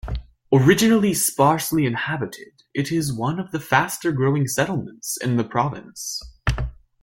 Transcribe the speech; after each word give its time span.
Originally 0.51 1.13
sparsely 1.13 1.85
inhabited, 1.85 2.63
it 2.73 2.91
is 2.91 3.13
one 3.13 3.39
of 3.39 3.51
the 3.51 3.59
faster-growing 3.59 4.47
settlements 4.47 5.15
in 5.17 5.37
the 5.37 5.43
province. 5.43 6.19